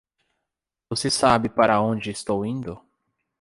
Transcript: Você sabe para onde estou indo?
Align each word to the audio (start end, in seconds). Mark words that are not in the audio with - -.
Você 0.89 1.11
sabe 1.11 1.47
para 1.47 1.79
onde 1.79 2.09
estou 2.09 2.43
indo? 2.43 2.81